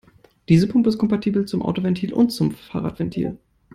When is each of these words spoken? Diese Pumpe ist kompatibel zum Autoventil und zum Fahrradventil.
Diese 0.49 0.65
Pumpe 0.67 0.89
ist 0.89 0.97
kompatibel 0.97 1.45
zum 1.45 1.61
Autoventil 1.61 2.11
und 2.11 2.31
zum 2.31 2.49
Fahrradventil. 2.53 3.37